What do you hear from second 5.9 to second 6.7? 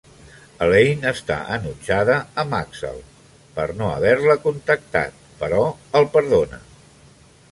el perdona.